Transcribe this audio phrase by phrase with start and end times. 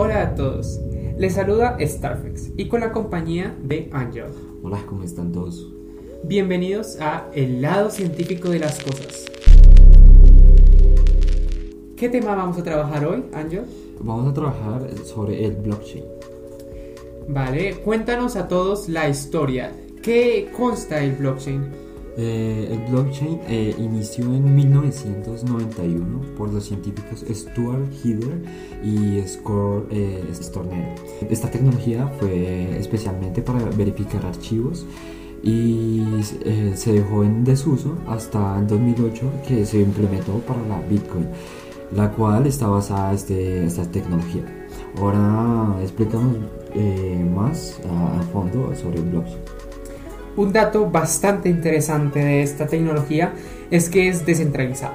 [0.00, 0.80] Hola a todos,
[1.16, 4.26] les saluda Starflex y con la compañía de Angel.
[4.62, 5.72] Hola, ¿cómo están todos?
[6.22, 9.24] Bienvenidos a El lado científico de las cosas.
[11.96, 13.64] ¿Qué tema vamos a trabajar hoy, Angel?
[13.98, 16.04] Vamos a trabajar sobre el blockchain.
[17.26, 19.72] Vale, cuéntanos a todos la historia.
[20.00, 21.87] ¿Qué consta el blockchain?
[22.20, 28.42] Eh, el blockchain eh, inició en 1991 por los científicos Stuart Heather
[28.82, 30.24] y Scott eh.
[31.30, 34.84] Esta tecnología fue especialmente para verificar archivos
[35.44, 36.02] y
[36.44, 41.28] eh, se dejó en desuso hasta el 2008 que se implementó para la Bitcoin,
[41.94, 44.42] la cual está basada en este, esta tecnología.
[44.98, 46.36] Ahora explícanos
[46.74, 49.57] eh, más a, a fondo sobre el blockchain.
[50.38, 53.32] Un dato bastante interesante de esta tecnología
[53.72, 54.94] es que es descentralizada.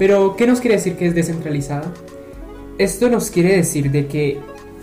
[0.00, 1.92] Pero, ¿qué nos quiere decir que es descentralizada?
[2.76, 4.40] Esto nos quiere decir de que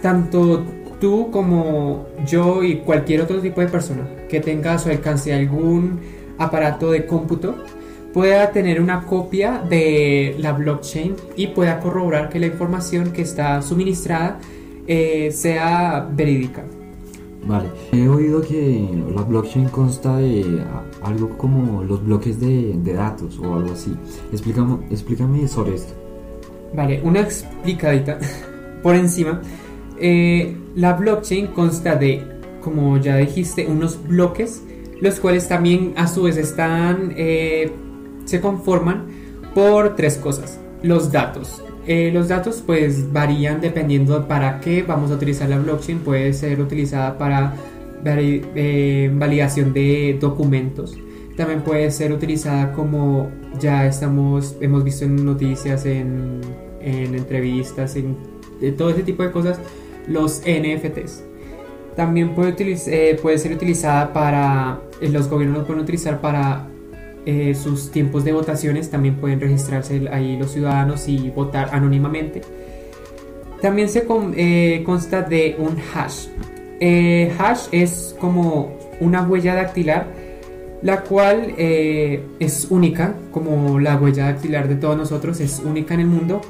[0.00, 0.64] tanto
[0.98, 6.00] tú como yo y cualquier otro tipo de persona que tenga a su alcance algún
[6.38, 7.54] aparato de cómputo
[8.14, 13.60] pueda tener una copia de la blockchain y pueda corroborar que la información que está
[13.60, 14.38] suministrada
[14.86, 16.64] eh, sea verídica.
[17.46, 22.92] Vale, he oído que la blockchain consta de a- algo como los bloques de, de
[22.94, 23.94] datos o algo así.
[24.32, 25.92] Explícame, explícame sobre esto.
[26.74, 28.18] Vale, una explicadita
[28.82, 29.42] por encima.
[30.00, 32.22] Eh, la blockchain consta de,
[32.62, 34.62] como ya dijiste, unos bloques,
[35.00, 37.70] los cuales también a su vez están, eh,
[38.24, 39.06] se conforman
[39.54, 40.58] por tres cosas.
[40.82, 41.62] Los datos.
[41.86, 45.98] Eh, los datos pues varían dependiendo para qué vamos a utilizar la blockchain.
[46.00, 47.54] Puede ser utilizada para
[48.04, 50.96] eh, validación de documentos.
[51.36, 56.40] También puede ser utilizada como ya estamos, hemos visto en noticias, en,
[56.80, 58.16] en entrevistas, en
[58.76, 59.58] todo ese tipo de cosas,
[60.06, 61.24] los NFTs.
[61.96, 66.68] También puede, eh, puede ser utilizada para, los gobiernos pueden utilizar para
[67.26, 72.42] eh, sus tiempos de votaciones, también pueden registrarse ahí los ciudadanos y votar anónimamente.
[73.62, 76.26] También se eh, consta de un hash.
[76.80, 80.06] Eh, hash es como una huella dactilar,
[80.82, 86.06] la cual es única, como la huella dactilar de todos nosotros, es única en el
[86.08, 86.42] mundo.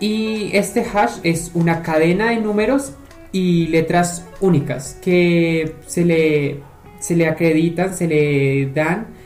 [0.00, 2.94] Y este hash es una cadena de números
[3.30, 6.60] y letras únicas que se le,
[6.98, 9.20] se le acreditan, se le dan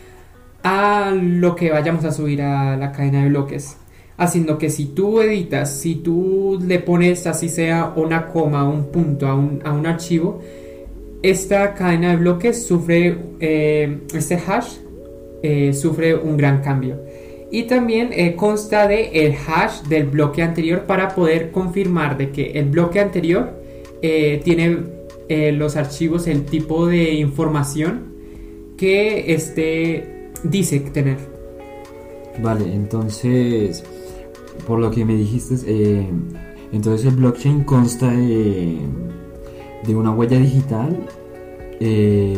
[0.66, 3.76] a lo que vayamos a subir a la cadena de bloques.
[4.16, 9.28] Haciendo que si tú editas, si tú le pones así sea una coma, un punto
[9.28, 10.40] a un, a un archivo,
[11.22, 14.78] esta cadena de bloques sufre, eh, este hash
[15.44, 17.00] eh, sufre un gran cambio.
[17.52, 22.58] Y también eh, consta de el hash del bloque anterior para poder confirmar de que
[22.58, 23.52] el bloque anterior
[24.00, 24.78] tiene
[25.28, 28.14] los archivos, el tipo de información
[28.76, 30.15] que este
[30.50, 31.18] dice tener.
[32.42, 33.82] Vale, entonces,
[34.66, 36.06] por lo que me dijiste, eh,
[36.72, 38.78] entonces el blockchain consta de,
[39.86, 40.98] de una huella digital
[41.80, 42.36] eh,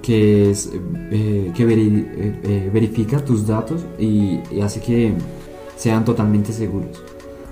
[0.00, 0.70] que, es,
[1.10, 5.12] eh, que veri- verifica tus datos y, y hace que
[5.76, 7.02] sean totalmente seguros.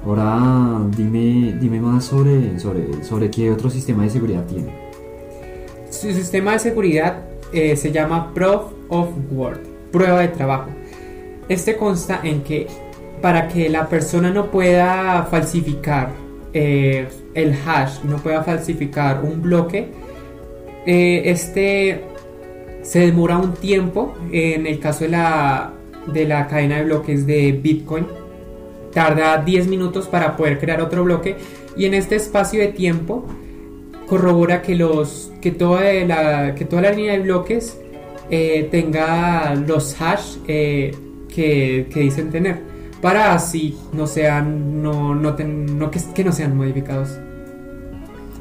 [0.07, 4.73] Ahora dime, dime más sobre, sobre, sobre qué otro sistema de seguridad tiene.
[5.91, 7.23] Su sistema de seguridad
[7.55, 9.61] eh, se llama Proof of Work,
[9.93, 10.71] prueba de trabajo.
[11.49, 12.67] Este consta en que
[13.23, 16.11] para que la persona no pueda falsificar
[16.53, 19.89] eh, el hash, no pueda falsificar un bloque,
[20.85, 22.03] eh, este
[22.83, 24.15] se demora un tiempo.
[24.33, 25.73] En el caso de la,
[26.13, 28.07] de la cadena de bloques de Bitcoin,
[28.93, 31.37] tarda 10 minutos para poder crear otro bloque.
[31.77, 33.27] Y en este espacio de tiempo
[34.07, 37.79] corrobora que, los, que, toda, la, que toda la línea de bloques
[38.31, 40.95] eh, tenga los hash eh,
[41.29, 42.61] que, que dicen tener.
[43.01, 45.79] Para así no sean, no, no, ten-
[46.15, 47.11] que, no sean modificados.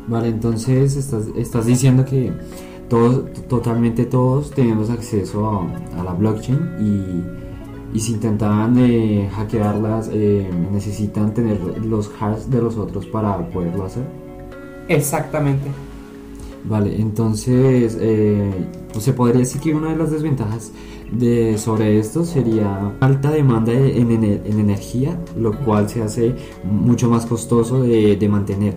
[0.07, 2.31] Vale, entonces estás, estás diciendo que
[2.89, 6.59] todos, totalmente todos tenemos acceso a, a la blockchain
[7.93, 13.49] y, y si intentan eh, hackearlas eh, necesitan tener los hash de los otros para
[13.49, 14.22] poderlo hacer.
[14.87, 15.75] Exactamente.
[16.63, 18.51] Vale, entonces eh,
[18.97, 20.71] se podría decir que una de las desventajas
[21.11, 26.35] de, sobre esto sería alta demanda de- en, ener- en energía, lo cual se hace
[26.63, 28.75] mucho más costoso de, de mantener.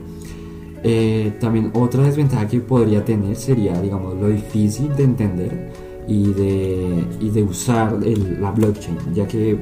[0.82, 5.72] Eh, también otra desventaja que podría tener sería, digamos, lo difícil de entender
[6.08, 7.98] y de, y de usar
[8.40, 9.58] la blockchain, ya que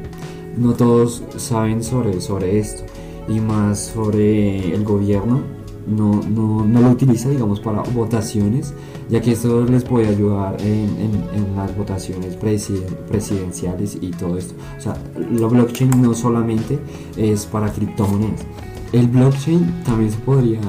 [0.57, 2.85] no todos saben sobre, sobre esto.
[3.29, 5.41] y más sobre el gobierno
[5.87, 8.73] no, no, no, lo utiliza, digamos, para votaciones,
[9.09, 14.55] ya que esto les puede ayudar en, en, las votaciones presidenciales y todo esto.
[14.79, 16.79] O sea, la blockchain no solamente
[17.17, 18.45] es para criptomonedas.
[18.93, 20.61] El blockchain también se podría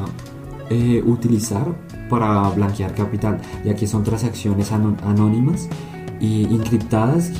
[0.69, 1.75] eh, utilizar
[2.09, 5.69] para blanquear capital, ya que son transacciones anónimas
[6.19, 7.31] y encriptadas,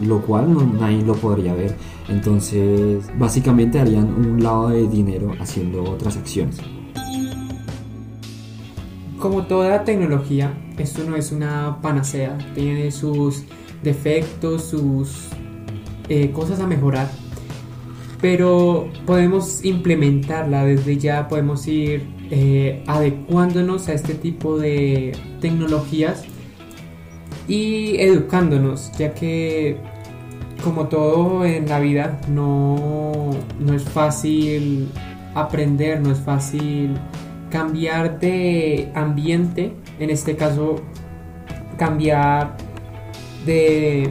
[0.00, 1.76] lo cual no, nadie lo podría ver.
[2.08, 6.58] Entonces, básicamente harían un lado de dinero haciendo transacciones.
[9.20, 13.44] Como toda tecnología, esto no es una panacea, tiene sus
[13.82, 15.28] defectos, sus
[16.08, 17.06] eh, cosas a mejorar,
[18.22, 25.12] pero podemos implementarla desde ya, podemos ir eh, adecuándonos a este tipo de
[25.42, 26.24] tecnologías
[27.46, 29.76] y educándonos, ya que
[30.64, 34.88] como todo en la vida no, no es fácil
[35.34, 36.94] aprender, no es fácil
[37.50, 40.76] cambiar de ambiente, en este caso
[41.76, 42.56] cambiar
[43.46, 44.10] de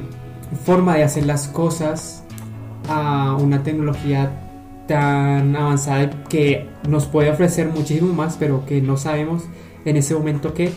[0.66, 2.24] forma de hacer las cosas
[2.88, 4.32] a una tecnología
[4.88, 9.44] tan avanzada que nos puede ofrecer muchísimo más, pero que no sabemos
[9.86, 10.72] en ese momento qué.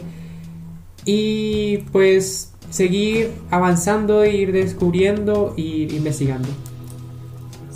[1.04, 6.48] Y pues seguir avanzando, ir descubriendo, ir investigando.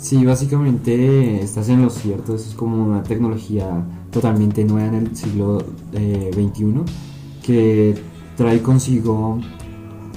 [0.07, 5.59] Sí, básicamente estás en lo cierto, es como una tecnología totalmente nueva en el siglo
[5.91, 6.83] XXI eh,
[7.43, 7.95] que
[8.37, 9.37] trae consigo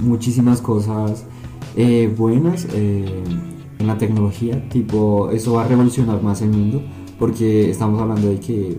[0.01, 1.25] muchísimas cosas
[1.75, 3.21] eh, buenas eh,
[3.79, 6.81] en la tecnología, tipo eso va a revolucionar más el mundo
[7.19, 8.77] porque estamos hablando de que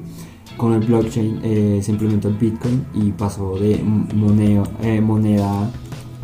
[0.57, 3.83] con el blockchain se implementó el Bitcoin y pasó de
[4.15, 4.63] moneda,
[5.03, 5.71] moneda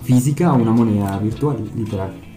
[0.03, 2.28] física a una moneda virtual, literal.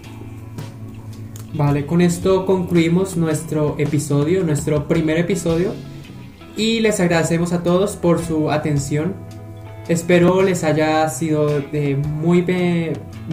[1.53, 5.74] Vale, con esto concluimos nuestro episodio, nuestro primer episodio
[6.56, 9.13] y les agradecemos a todos por su atención.
[9.89, 12.45] Espero les haya sido de muy,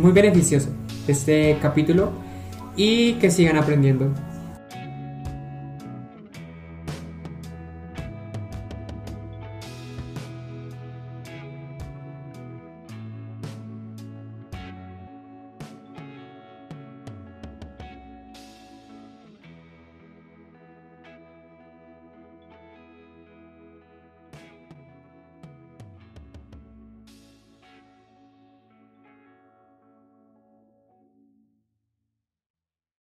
[0.02, 0.70] muy beneficioso
[1.06, 2.10] este capítulo
[2.76, 4.12] y que sigan aprendiendo.